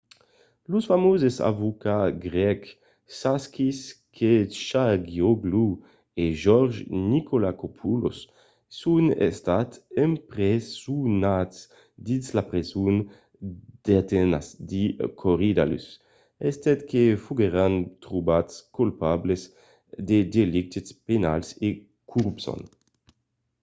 los 0.71 0.85
famoses 0.91 1.35
avocats 1.51 2.13
grècs 2.27 2.69
sakis 3.21 3.79
kechagioglou 4.17 5.69
e 6.21 6.23
george 6.43 6.77
nikolakopoulos 7.11 8.19
son 8.81 9.05
estats 9.29 9.75
empresonats 10.05 11.55
dins 12.07 12.25
la 12.37 12.43
preson 12.51 12.95
d'atenas 13.85 14.45
de 14.71 14.83
korydallus 15.21 15.85
estent 16.49 16.79
que 16.89 17.03
foguèron 17.25 17.73
trobats 18.03 18.53
colpables 18.77 19.41
de 20.09 20.17
delictes 20.35 20.87
penals 21.07 21.47
e 21.67 21.69
corrupcion 22.11 22.59